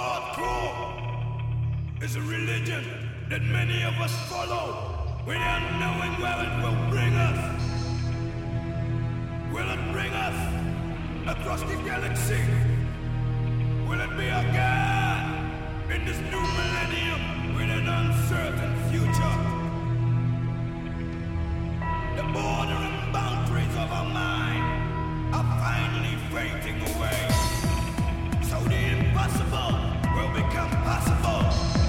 Hardcore 0.00 0.72
is 2.02 2.16
a 2.16 2.22
religion 2.22 2.84
that 3.28 3.42
many 3.42 3.82
of 3.82 3.92
us 4.00 4.14
follow 4.30 4.66
without 5.26 5.62
knowing 5.80 6.12
where 6.22 6.40
it 6.46 6.54
will 6.62 6.80
bring 6.88 7.14
us. 7.28 7.40
Will 9.52 9.68
it 9.76 9.82
bring 9.92 10.12
us 10.26 10.38
across 11.34 11.60
the 11.64 11.76
galaxy? 11.84 12.40
Will 13.88 14.00
it 14.00 14.12
be 14.16 14.28
again 14.42 15.52
in 15.94 16.00
this 16.06 16.20
new 16.32 16.46
millennium 16.60 17.22
with 17.56 17.70
an 17.78 17.86
uncertain 18.00 18.72
future? 18.88 19.36
The 22.16 22.24
bordering 22.32 22.98
boundaries 23.12 23.74
of 23.76 23.88
our 23.98 24.08
mind 24.08 24.64
are 25.36 25.48
finally 25.60 26.16
fading 26.32 26.80
away. 26.90 27.20
So 28.48 28.56
the 28.64 29.09
become 30.32 30.70
possible. 30.84 31.79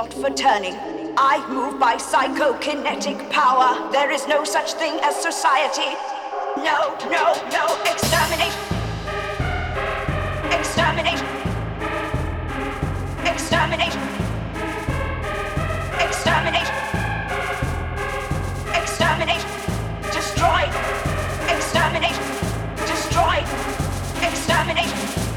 Not 0.00 0.14
for 0.14 0.30
turning. 0.30 0.74
I 1.18 1.46
move 1.50 1.78
by 1.78 1.96
psychokinetic 1.96 3.18
power. 3.28 3.70
There 3.92 4.10
is 4.10 4.26
no 4.26 4.44
such 4.44 4.72
thing 4.80 4.98
as 5.02 5.14
society. 5.14 5.90
No, 6.56 6.96
no, 7.16 7.24
no. 7.56 7.64
Exterminate. 7.92 8.56
Exterminate. 10.58 11.20
Exterminate. 13.32 13.96
Exterminate. 16.06 16.70
Exterminate. 18.80 19.44
Destroy. 20.16 20.62
Exterminate. 21.54 22.18
Destroy. 22.88 23.36
Exterminate. 24.28 25.29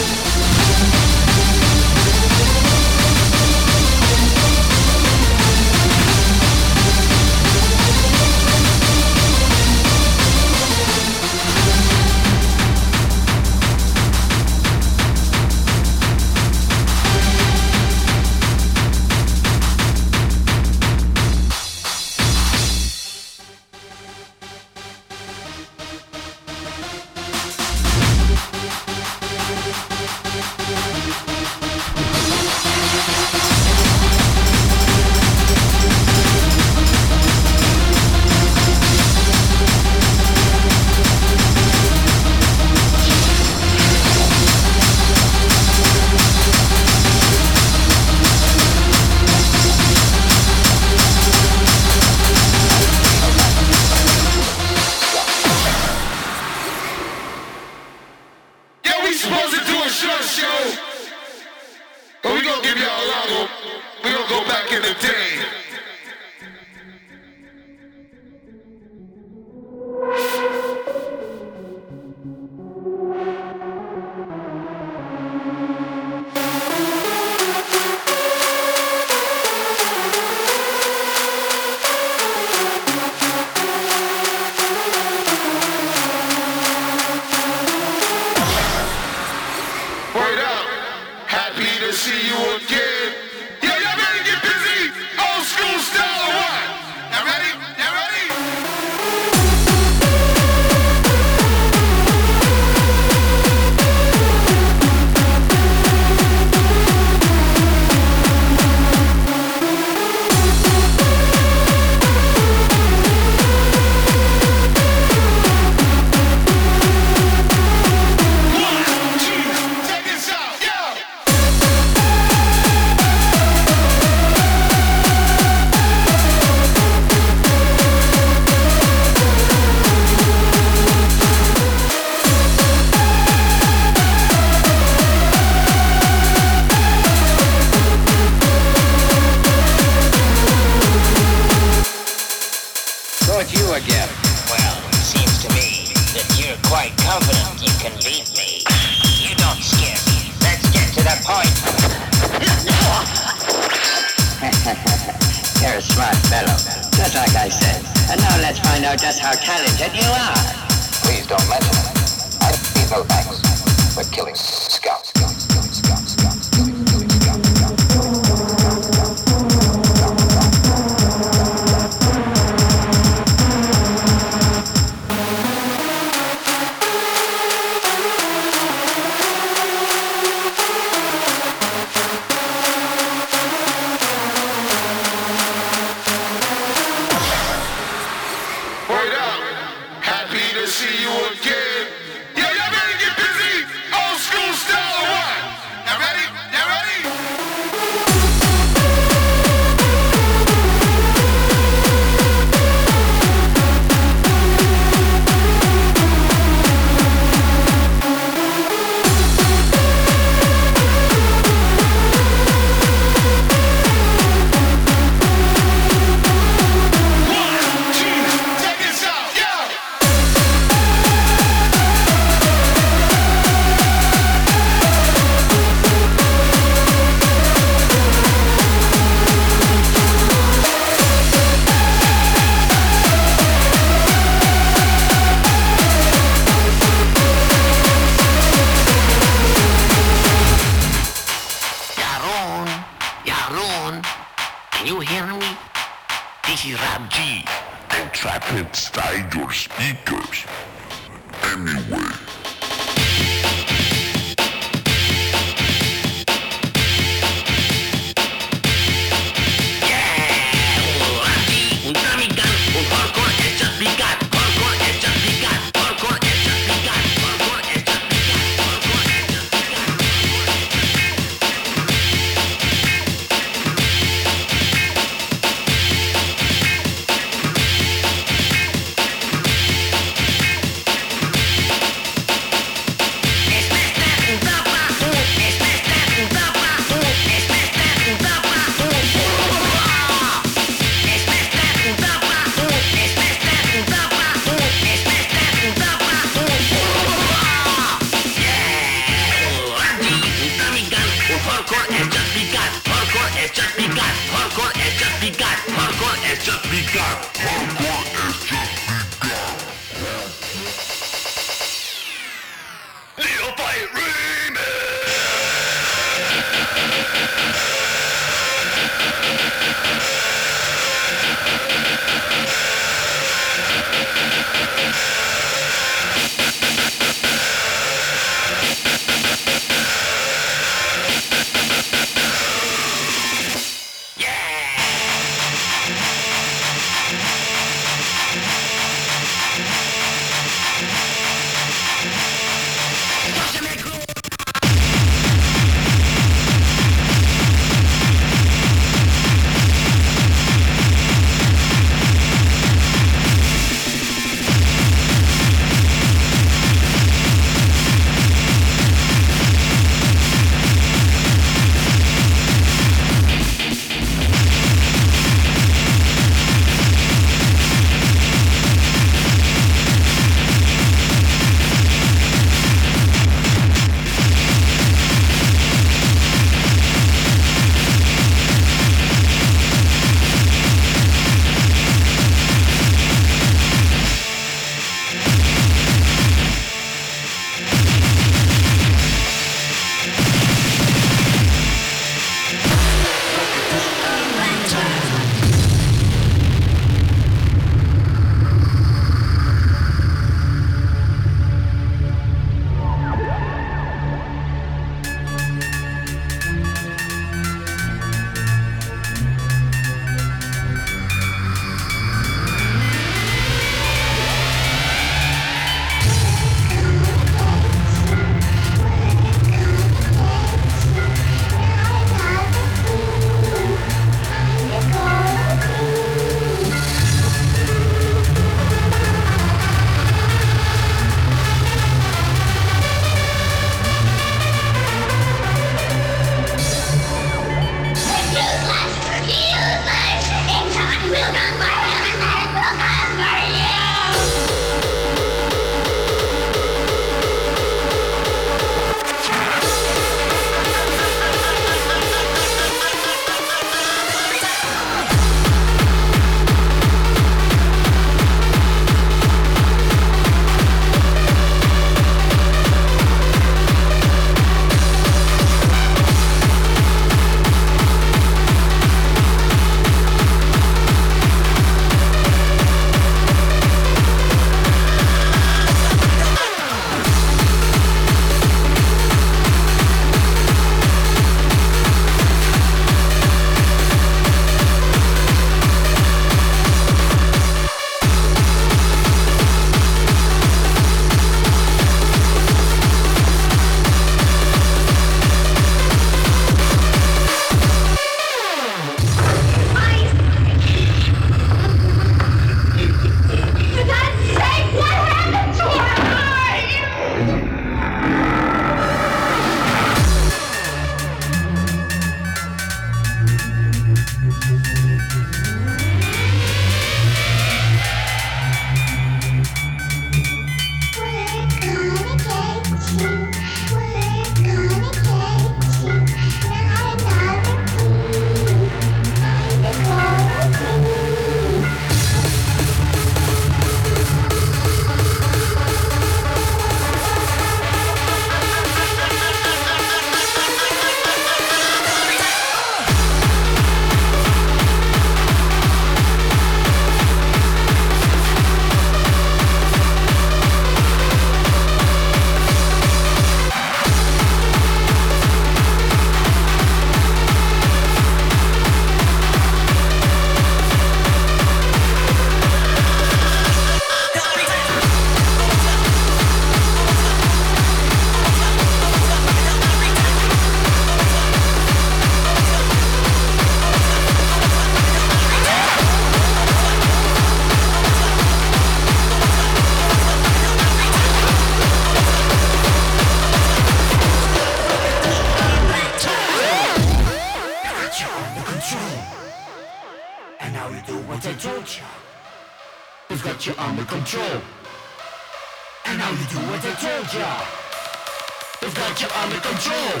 Under 599.28 599.40
control. 599.40 600.00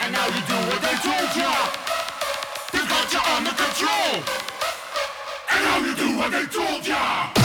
And 0.00 0.12
now 0.12 0.26
you 0.26 0.42
do 0.50 0.58
what 0.68 0.80
they 0.82 0.96
told 1.06 1.30
ya. 1.36 1.54
They've 2.72 2.88
got 2.88 3.12
you 3.12 3.20
under 3.36 3.54
control. 3.54 4.14
And 5.50 5.64
now 5.64 5.78
you 5.78 5.94
do 5.94 6.18
what 6.18 6.32
they 6.32 6.46
told 6.46 6.84
ya. 6.86 7.43